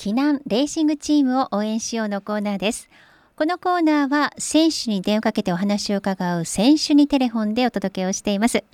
[0.00, 2.88] 避難レーシングチームを応援しようのコーナーです。
[3.36, 8.64] このコーナーは選手に電話をかけてお話を伺う選手にテレフォンでお届けをしています。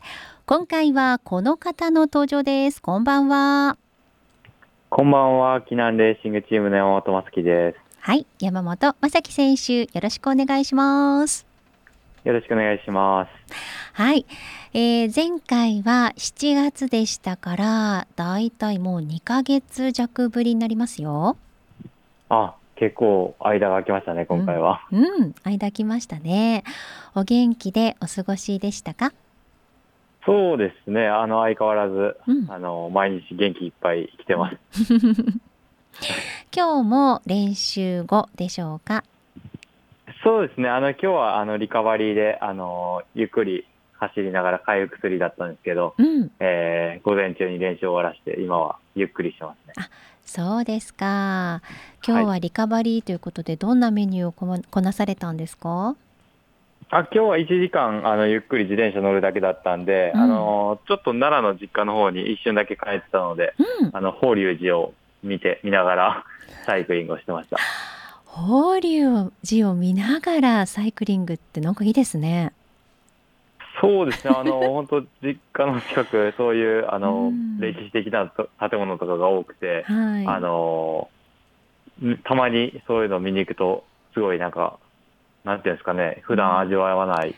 [0.46, 2.80] 今回はこの方の登場です。
[2.80, 3.76] こんばんは。
[4.88, 5.60] こんばんは。
[5.62, 7.78] 避難レーシングチームの山本真樹です。
[7.98, 8.24] はい。
[8.38, 11.44] 山本正樹選手よろしくお願いします。
[12.22, 13.30] よろしくお願いします
[13.92, 14.26] はい、
[14.74, 21.36] えー、前回は7月でしたからだいたいもう2ヶ月弱ぶりになりますよ。
[22.28, 26.64] あ結構間が空きましたね今回は、うん、うん、間空きましたね。
[27.14, 29.12] お元気でお過ごしでしたか？
[30.26, 31.06] そうですね。
[31.06, 34.56] あの相変わらず、うん、あの毎日元気いっぱい生きてます。
[36.54, 39.04] 今日も練習後でしょうか？
[40.26, 40.68] そうですね。
[40.68, 49.74] あの今日はあのリカバリーであのゆっくり走りながら回復すりだったんですけど、うん、えー、午前中に練習を終わらせて今はゆっくりしてますね。
[49.76, 49.88] あ
[50.24, 51.62] そうですか。
[52.04, 55.94] 今日はリカバリーということで、どんなメニューをこなされたんですか？
[56.90, 64.92] あ今日は1時間あのゆっくり自転車乗るだけだったんで、うん、あのちょっと奈良の実家の方に一瞬だけ帰ってたので、うん、あの法隆寺を
[65.22, 66.24] 見て見ながら
[66.66, 67.58] サイクリングをしてました
[68.36, 72.52] 法隆寺を見ながらサイクリングってなんかいいですね。
[73.80, 81.08] そうですね、あの 本当、実家の近く、そういうあの、うん、歴史的な建物とかが多くて、はい、あの
[82.24, 84.78] たまにそういうのを見に行くと、すごいなんか、
[85.44, 87.34] なんていうんですかね、普段味わわない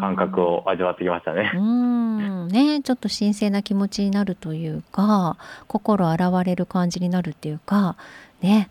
[0.00, 1.52] 感覚を味わってきましたね。
[1.54, 2.48] うん。
[2.48, 5.36] ねちょっと神聖な気持ちになるというか、
[5.68, 7.96] 心洗われる感じになるっていうか、
[8.42, 8.68] ね、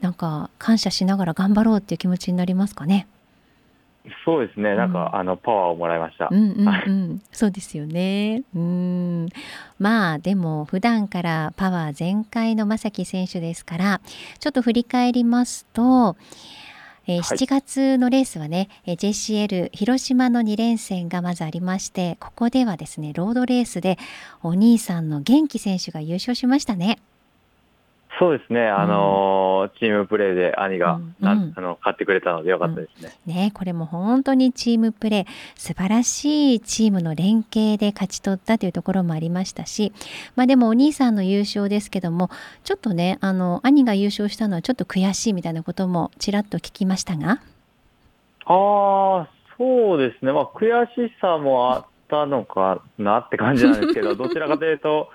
[0.00, 3.06] なんか感謝しながら頑張ろうっていう気持ちになりますかね？
[4.24, 6.28] そうですね、なんか、うん、あのパワーをもらいました。
[6.30, 8.42] うんうんうん、そうですよね。
[8.54, 9.28] うん、
[9.78, 14.00] まあでも普段からパワー全開の正樹選手ですから、
[14.38, 16.16] ちょっと振り返りますと。
[17.08, 23.96] えー、7月のレースはね、はい、JCL 広島の2連戦がまずありましてここではですねロードレースで
[24.42, 26.98] お兄さんの元気選手が優勝しましたね。
[28.18, 31.14] そうですね、あのー、チームプレーで兄が、うん。
[31.20, 33.12] うん、あの買ってくれたのでよかったですね。
[33.26, 39.92] うん、ねこれも本当にチームプレー素晴らしいチームの連携で勝ち取ったというところもありましたし、
[40.34, 42.30] まあ、でもお兄さんの優勝ですけども
[42.64, 47.40] ちょっとねあの兄が優勝したのはちょっと悔しいみたいなこともちらっと聞きましたが？
[48.46, 49.28] ああ
[49.58, 55.10] そうですね、まあ、悔しさもあったのかなって感じなんですけど どちらかというと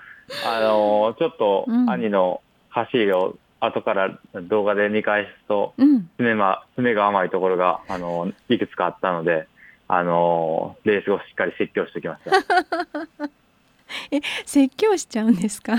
[0.46, 4.18] あのちょっと兄の、うん走りを後から
[4.48, 9.46] 動画で見返すと、うん、爪が爪が甘いところがあのいくつかあったので、
[9.88, 12.32] あのレースをしっかり説教してきました。
[14.10, 15.74] え説教しちゃうんですか？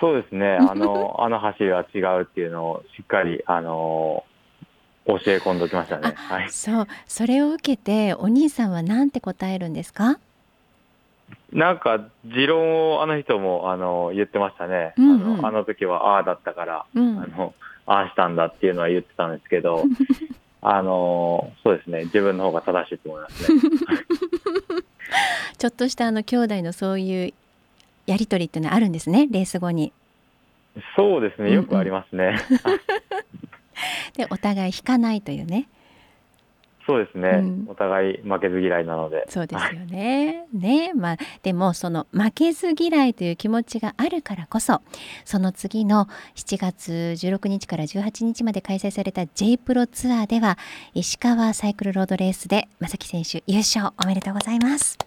[0.00, 0.56] そうですね。
[0.62, 4.24] あのあの走りは違うっていうのをしっかりあの
[5.06, 6.12] 教え込んでおきましたね。
[6.16, 6.86] はい、そう。
[7.08, 10.18] それを受けてお兄さんは何て答えるんですか？
[11.52, 17.54] なんか持論をあの人もあの言ってましたね、うんうん、あのあの時はああだったから、うん、あの
[17.86, 19.84] ああしたんだっていうのは言ってたんですけど
[20.62, 23.60] あのそうですね自分の方が正しいと思いますね。
[25.58, 27.32] ちょっとしたあの兄弟のそういう
[28.06, 29.92] やり取りっていうのはあるんですねレース後に。
[30.96, 32.40] そうですねよくありますね。
[32.64, 32.80] うんうん、
[34.16, 35.68] でお互い引かないというね。
[36.92, 40.46] そうですね、うん、お互い負けず嫌いなのでそうですよね。
[40.52, 44.82] ねまあでもその負けず嫌いという気持ちがあるからこそ
[45.24, 50.58] その次の7月16日から18日まで開催された J プロツアーでは
[50.92, 54.98] 石川サイクルロードレースで正樹選手優勝おめでとうございます。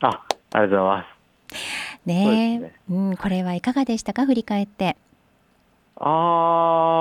[0.00, 2.06] あありがとうございます。
[2.06, 4.24] ねねうん、これはいかがでしたか？
[4.24, 4.96] 振り返って。
[5.96, 6.08] あ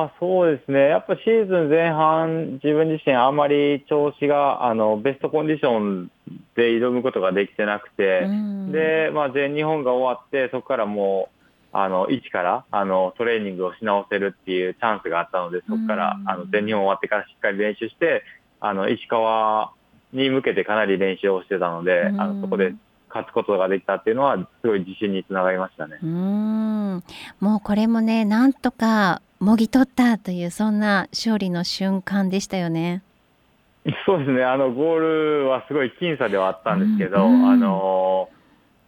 [0.06, 0.90] あ、そうですね。
[0.90, 6.12] やっぱシーズン前半、自分自身あんまり調子が、あの、ベストコンディション
[6.56, 8.28] で挑むことができてなくて、
[8.72, 18.24] で、まあ、全日本が終わって、そこからもう、あの、一から、あの、トレーニングをし直せるっていうチャンスがあったので、そこから、あの、全日本終わってからしっかり練習して、
[18.60, 19.72] あの、石川
[20.12, 22.76] に向けてかなり練習をしてたので、あの、そこで
[23.14, 26.00] 勝つことができたっていうのはすごい自信につながりましたね。
[26.02, 27.04] うん
[27.40, 33.04] もうこれもねなんとかもぎ取ったというそんな勝利の瞬間でしたよね。
[34.06, 38.30] そうですねあのゴールはすごい僅差ではあったんですけど、うんうん、あの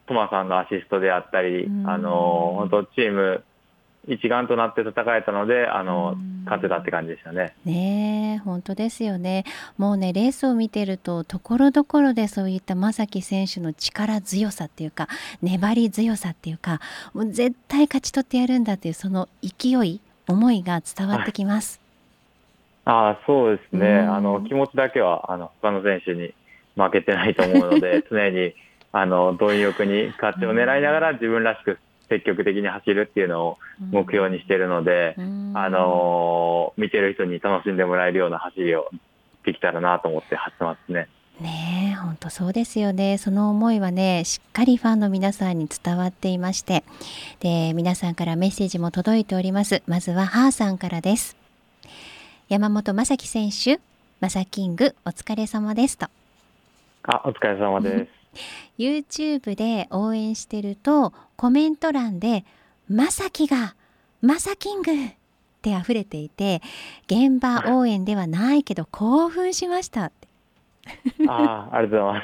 [0.08, 3.44] トマさんのアシストであったり、あの本当チーム
[4.08, 6.16] 一丸となって戦えたのであの
[6.46, 7.54] 勝てたって感じでしたね。
[7.66, 9.44] ね本当ですよね。
[9.78, 15.10] もうねレースを見てるとところどころでそういった正樹選手の力強さっていうか
[15.42, 16.80] 粘り強さっていうか
[17.14, 21.80] もう絶対勝ち取ってやるんだっていうその勢い思いが伝わってきます。
[22.86, 26.36] ああそうですね、あの気持ちだけはあの他の選手に
[26.76, 28.54] 負けてないと思うので、 常に
[28.92, 31.80] あの貪欲に勝ちを狙いながら自分らしく
[32.10, 33.58] 積極的に走るっていうのを
[33.92, 38.90] 目標にしているので、あの見てる人に楽しんでもらえるような走りを
[39.44, 41.08] できたらなと思って走ってますね。
[41.42, 43.18] ねえ本当そうですよね。
[43.18, 46.84] その思いはねしっかりファンの皆さんに伝わっていまして。
[47.40, 49.84] で皆さんからメッセージも届いております。
[49.86, 51.36] まずはハーさんからです。
[52.48, 53.82] 山本正樹選手
[54.22, 56.08] マサキングお疲れ様ですと。
[57.04, 58.12] あお疲れ様です。
[58.78, 62.46] YouTube で応援してるとコメント欄で
[62.90, 63.76] まさきが
[64.22, 64.96] マサキングっ
[65.62, 66.62] て溢れていて
[67.08, 70.25] 現場応援ではないけど興奮しましたって
[71.28, 72.24] ああ、ありがとうございま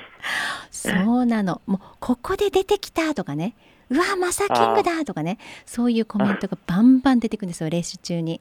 [0.71, 0.89] す。
[0.89, 1.61] そうなの。
[1.65, 3.55] もうここで出てきたとかね。
[3.89, 5.37] うわマサキングだとかね。
[5.65, 8.39] そういうコメントがバンバン出てくるんですよレース中に。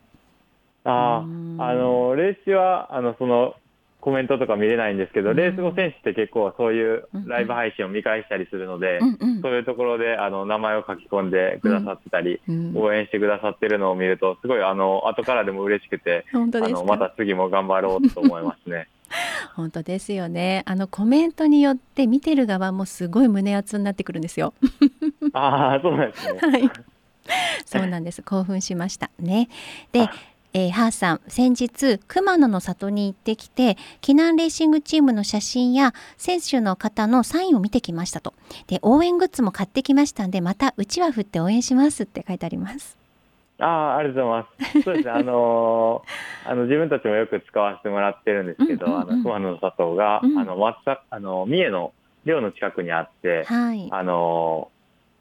[0.85, 3.55] ああ、あのレースはあのその
[4.01, 18.89] コメントとか見れないんですけど、レース後選手って結構そういうライブ配信を見返したりするので、うんうん、そういうところであの名前を書き込んでくださってたり、うんうん、応援してくださってるのを見るとすごいあの後からでも嬉しくてあのまた次も頑張ろうと思いますね。
[19.61, 20.63] 本当ですよね。
[20.67, 24.55] あのコメントによって見てる側もすごい胸熱になってくるんですよ。
[25.33, 26.39] ああそうなんですね。
[26.43, 26.71] はい。
[27.65, 28.23] そうなんです。
[28.23, 29.49] 興奮しましたね。
[29.93, 30.09] で
[30.53, 38.35] えー、ハーさん先日熊野の里に行ってきて避難レーシングチームの写真や選手の方のサインを見てきましたと。
[38.67, 43.00] で応援グッズも買ってきましたんでまたうちわ振って応援しますって書いてあります
[43.61, 44.83] ああ、ありがとうございます。
[44.83, 51.93] そうですね、あのー、 あの自分たちもよく使わせてもらってるんですけど、うんうんうん、あの熊野の里が、うん、あの松あの三重の
[52.25, 54.71] 寮の近くにあって、はい、あの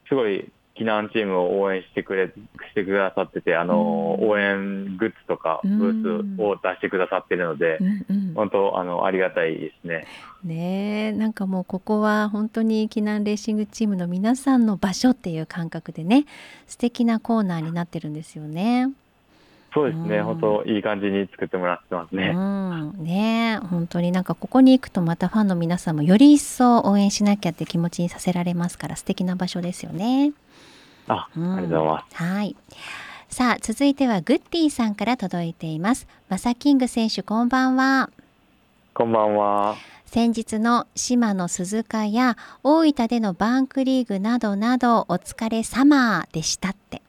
[0.06, 0.50] ー、すごい
[0.80, 10.06] 避難チームを応援してくれしてくださっててあの、うん、応援グッズとかブースを出してくださってるので、うんうん、本当あのありがたいですね。
[10.42, 16.24] ねなんかもうここは本当に避難レーシングチームの皆さんの場所っていう感覚でね
[16.66, 18.90] 素敵なコーナーになってるんですよね。
[19.72, 22.32] そうですね、うん、本当いい感じに作ってもらってますね。
[22.34, 30.32] うん、ね本当になんかここに行くとまたファンの皆さんもより一層応援しなきゃって気持ちにさせられますから素敵な場所ですよね。
[31.10, 32.16] あ、うん、ありがとうございます。
[32.16, 32.56] はい。
[33.28, 36.06] さあ続いてはグッディさんから届いています。
[36.28, 38.10] マサキング選手こんばんは。
[38.94, 39.76] こんばんは。
[40.06, 47.02] 先日の島の鈴鹿や大分でのバンクリーグなどなどお疲れ様でしたって。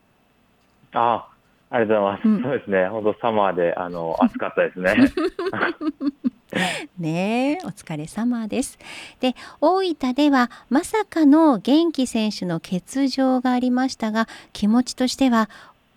[0.94, 1.27] あ
[1.71, 2.27] あ、ありがとうございます。
[2.27, 2.88] うん、そうですね。
[2.88, 4.95] 本当サマーであの暑かったですね。
[7.00, 8.77] ねお疲れ様です。
[9.19, 15.50] で大分ではまさかの元気選手の欠場がありましたが気持ちとしては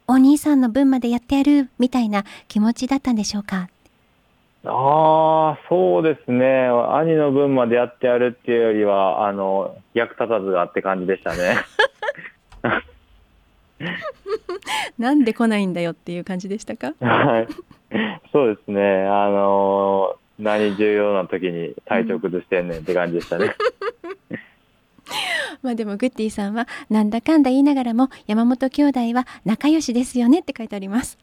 [0.06, 3.69] お兄さんの分までやってやるみたいな気持ちだったんでしょうか？
[4.67, 6.69] ああ、そうですね。
[6.69, 11.56] 兄の分までやってやるっていうよりは、あの、役立たずがって感じでしたね。
[14.99, 16.95] なんで来ないんだよっていう感じでしたか？
[17.01, 17.49] はい。
[18.33, 18.81] そうですね。
[19.06, 23.54] あの何重要な時に体調崩してんねんって感じでしたね。
[25.62, 31.19] まあでもグッディさんはなんだかんだ言いながらも山本兄弟は仲良しですよねって書いてあります。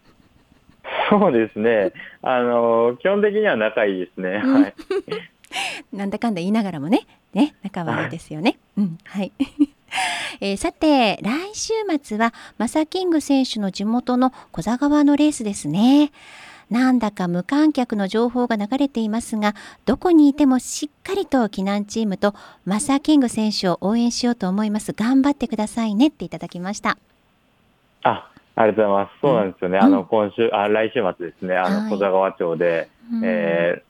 [1.10, 1.94] そうですね。
[2.22, 4.38] あの基本的には仲いいですね。
[4.38, 4.74] はい。
[5.96, 7.02] なんだかんだ言いながらもね、
[7.34, 8.58] ね仲はいいですよね。
[8.78, 9.32] うん、はい。
[10.40, 16.12] えー、さて来週末はマサキング選手の地元の小座川のレースですね。
[16.72, 19.54] なんだか無観客の情報が流れていますが
[19.86, 22.34] どこにいてもしっかりと避難チームと
[22.66, 24.94] マサーキング選手を応援しようと思います。
[24.94, 26.98] 頑張ってくださいねっていただきました。
[28.04, 29.20] あありがとうございます。
[29.22, 31.58] そうなんですよね、うん、あの今週あ来週末ですね。
[31.58, 33.84] あの小座川町で、はい、え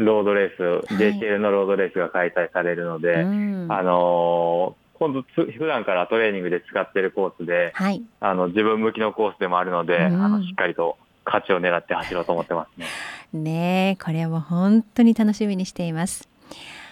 [0.00, 12.86] ー、ロードレース、はい、JCL のロードレースが開催されるので、うん、あのー今度普段からトレーニングで使っているコースで、はい、あの自分向きのコースでもあるので、うん、あのしっかりと勝ちを狙って走ろうと思ってますね。
[13.32, 16.28] ねこれはもう本当に楽しみにしています。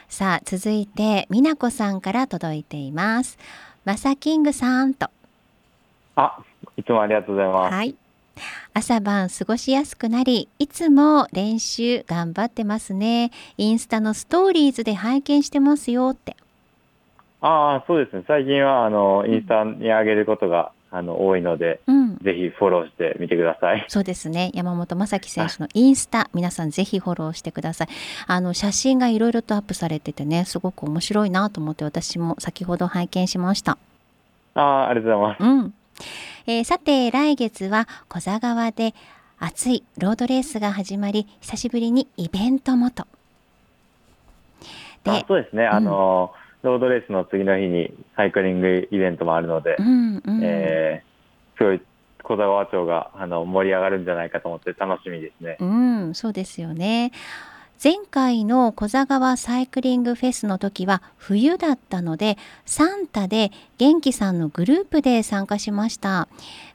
[0.08, 3.38] さあ続いて美奈子さんから届いています。
[3.84, 5.08] マサキングさんと。
[6.16, 6.38] あ、
[6.76, 7.74] いつもありがとうございます。
[7.74, 7.96] はい。
[8.74, 16.36] 朝晩過ごしやすくなりいつも練習頑張ってますねインスタのストーリーズで拝見してますよって
[17.40, 23.84] ああそうですね最近はあのインスタに上げることがあの多いので、うん、ぜひフォローしてみてください。
[23.88, 24.50] そうですね。
[24.54, 27.88] 山本正樹選手のインスタ、皆さんぜひフォローしてください。
[28.26, 33.78] あの写真がいろいろとアップされててね、すごく面白いなと思って私も先ほど拝見しました。
[34.54, 35.49] ああ、ありがとうございます。
[35.49, 35.75] うん。
[36.46, 38.94] えー、さて来月は小座川で
[39.38, 43.06] 熱いロードレースが始まり久しぶりにイベントもと
[45.04, 46.32] でそうですね、うん、あの
[46.62, 51.81] ロードレースの次の日にサイクリングイベントもあるので、うんうん、えー、すごい
[52.23, 55.57] 小座川町があの盛り上がるんじゃないかと思って楽しみですね。
[55.61, 57.12] うん、そうですよね。
[57.83, 66.28] 前回の小座川サイクリングフェスの時は冬だったのでサンタで元気さんのグループで参加しました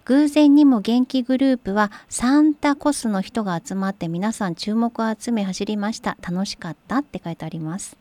[0.04, 7.96] 偶然にも元気グループはサンタコスの人が集まって皆さん注目を集め走りました楽しかったって書いてあります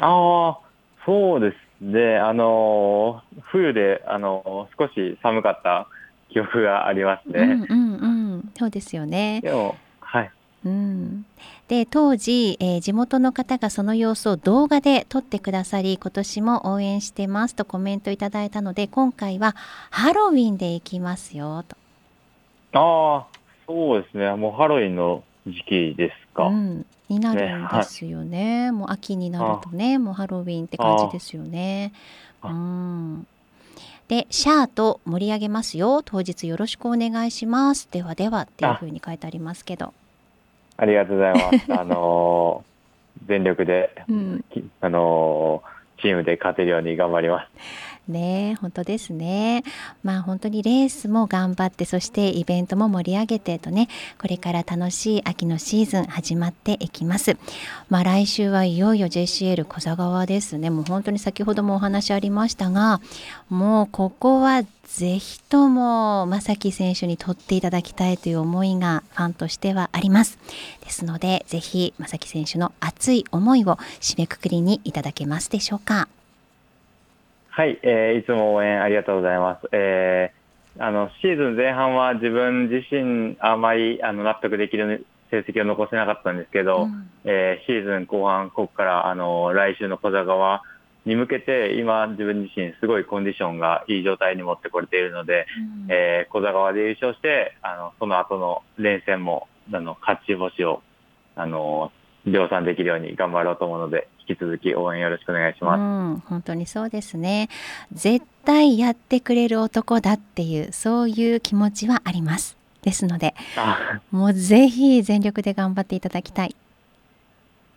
[0.00, 0.65] ああ
[1.06, 2.18] そうですね。
[2.18, 5.86] あの冬であの少し寒かった
[6.30, 7.40] 記憶がありますね。
[7.40, 8.52] うんうんうん。
[8.58, 9.40] そうですよね。
[9.42, 10.30] でもはい。
[10.64, 11.24] うん、
[11.68, 19.54] で当時、えー、地元の方がその様子を動画で撮ってくださり今年も応援してますとコメントいただいたので今回は
[19.90, 21.76] ハロウィンで行きますよと。
[22.72, 23.26] ああ
[23.68, 24.34] そうですね。
[24.34, 31.92] もうハロウィンの時期ですか、うん、になるんですよね、ね、もう秋になるとねもうハロウィンって感じですよね
[32.42, 33.26] うん
[34.08, 36.00] で、シャーと盛り上げますよ。
[36.04, 37.88] 当日よろしくお願いします。
[37.90, 39.92] ではではっていうふうに書いてありますけど。
[40.76, 41.72] ありがとうございます。
[41.74, 42.64] あの
[43.26, 44.44] 全力で、うん、
[44.80, 45.62] あの
[46.00, 47.48] チームで勝てるように頑張ります。
[48.08, 49.64] ね本当ですね。
[50.02, 57.36] まあ本当にレースも頑張ってそしてイベントも盛り上げてとねこれから楽しい秋のシーズン始まっていきます。
[57.88, 60.70] まあ来週はいよいよ JCL 小座川ですね。
[60.70, 63.00] もう本当に先ほどもお話ありましたが
[63.48, 70.38] もうここはぜひとも正木選手に取っていただきたいという思いがファンとしてはあります。
[70.82, 76.08] ですのでぜひ正木選手の熱い思いを締めくくりにいただけますでしょうか。
[77.56, 79.66] はい、えー、いつも応援ありがとうございます。
[79.72, 90.64] えー、あのシーズン前半は自分自身あまりあの納得できる成績を残せなかったんですけど、うん、えー、シーズン後半ここからあの来週の小座川
[91.06, 95.46] に向けて今自分自身すごいコンディションがいい状態に持ってこれているので、
[95.86, 100.82] うん、えー、小座川で優勝してあのその後の連戦もあの勝ち星を
[101.34, 101.90] あの
[102.26, 105.80] 量産できるように頑張ろうと思うので引き続き応援よろしくお願いします。
[105.80, 107.48] うん、本当にそうですね。
[107.92, 112.56] 絶対やってくれる男だっていうそういう気持ちはあります。
[112.82, 113.34] ですので、
[114.12, 116.54] もうぜひ全力で頑張っていただきたい。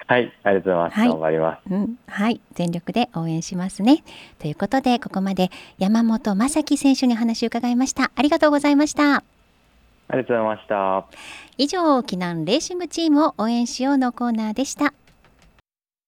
[0.05, 0.99] はい、ありがとうございます。
[0.99, 1.61] はい、頑張ります。
[1.71, 4.03] うん、はい、全力で応援しますね。
[4.39, 8.11] ということで、ここまで山本正樹選手に話を伺いました。
[8.15, 9.17] ありがとうございました。
[9.17, 9.23] あ
[10.13, 11.05] りがとうございました。
[11.57, 14.93] 以上、避難レーシングチームを応援しようのコーナーでした。